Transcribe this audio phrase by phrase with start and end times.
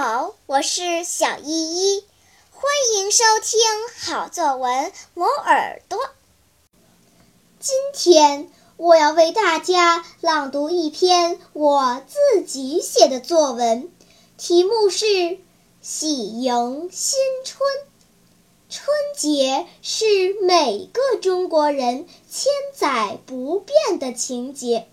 [0.00, 2.04] 好，我是小依依，
[2.52, 2.62] 欢
[2.94, 3.58] 迎收听
[3.98, 5.98] 好作文磨耳朵。
[7.58, 13.90] 今天我要为大家朗读一篇我自己写的作文，
[14.36, 15.04] 题目是
[15.82, 17.68] 《喜迎新春》。
[18.70, 18.86] 春
[19.16, 20.04] 节是
[20.42, 24.86] 每个中国人千载不变的情节，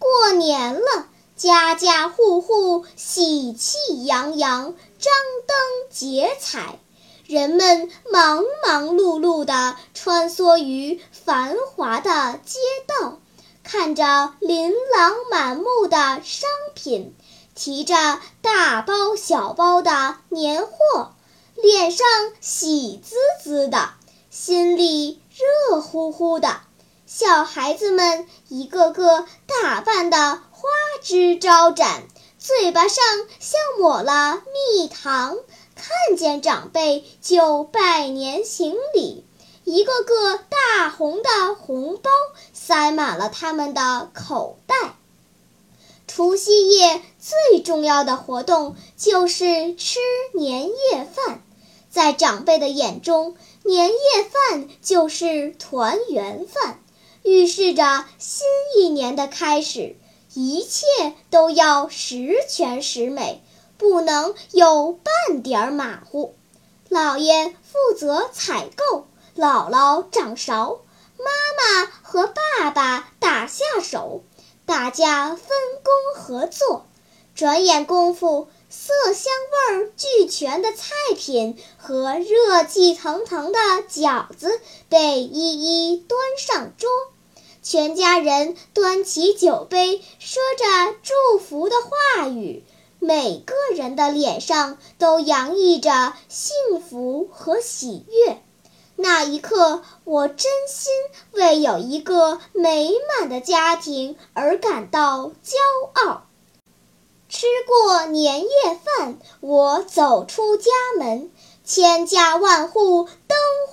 [0.00, 1.08] 过年了。
[1.36, 5.12] 家家户户喜气洋洋，张
[5.46, 5.56] 灯
[5.90, 6.78] 结彩，
[7.26, 13.18] 人们忙忙碌碌地穿梭于繁华的街道，
[13.64, 17.16] 看着琳琅满目的商品，
[17.56, 21.14] 提着大包小包的年货，
[21.56, 22.06] 脸上
[22.40, 23.90] 喜滋滋的，
[24.30, 25.20] 心里
[25.68, 26.60] 热乎乎的。
[27.06, 30.42] 小孩子们一个个打扮的。
[30.64, 30.70] 花
[31.02, 32.04] 枝招展，
[32.38, 33.04] 嘴巴上
[33.38, 35.36] 像抹了蜜糖，
[35.74, 39.26] 看见长辈就拜年行礼，
[39.64, 42.10] 一个个大红的红包
[42.54, 44.94] 塞满了他们的口袋。
[46.06, 49.98] 除夕夜最重要的活动就是吃
[50.32, 51.42] 年夜饭，
[51.90, 56.78] 在长辈的眼中，年夜饭就是团圆饭，
[57.24, 59.96] 预示着新一年的开始。
[60.36, 60.84] 一切
[61.30, 63.40] 都要十全十美，
[63.78, 66.34] 不能有半点马虎。
[66.90, 70.80] 姥爷负责采购，姥姥掌勺，
[71.16, 74.24] 妈妈和爸爸打下手，
[74.66, 75.46] 大家分
[75.84, 76.84] 工合作。
[77.36, 79.32] 转眼功夫，色香
[79.78, 86.88] 味俱全的菜品和热气腾腾的饺子被一一端上桌。
[87.64, 92.62] 全家人端起酒杯，说着祝福的话语，
[92.98, 98.42] 每个人的脸上都洋溢着幸福和喜悦。
[98.96, 100.92] 那一刻，我真心
[101.32, 105.56] 为有一个美满的家庭而感到骄
[105.94, 106.26] 傲。
[107.30, 108.48] 吃过年夜
[108.84, 111.30] 饭，我走出家门，
[111.64, 113.08] 千家万户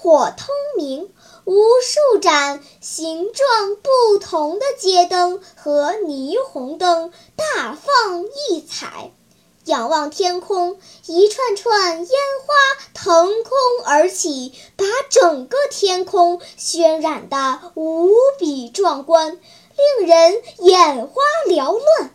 [0.00, 1.12] 火通明。
[1.46, 9.12] 无数盏形状不同的街灯和霓虹灯大放异彩，
[9.64, 12.54] 仰望天空，一串串烟花
[12.94, 13.52] 腾空
[13.84, 19.40] 而起，把整个天空渲染得无比壮观，
[19.98, 22.14] 令人眼花缭乱。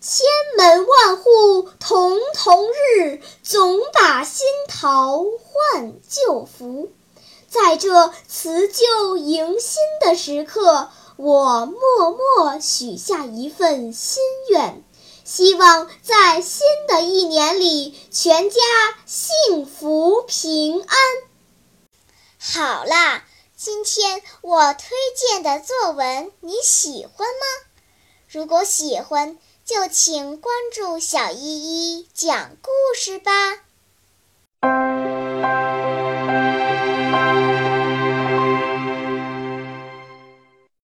[0.00, 0.24] 千
[0.56, 2.05] 门万户曈
[2.46, 6.92] 曈日，总把新桃换旧符。
[7.48, 14.84] 在这辞旧迎新的时刻，我默默许下一份心愿，
[15.24, 18.60] 希望在新的一年里，全家
[19.06, 20.98] 幸福平安。
[22.38, 23.24] 好啦，
[23.56, 27.66] 今天我推荐的作文你喜欢吗？
[28.28, 33.65] 如果喜欢，就请关注小依依讲故事吧。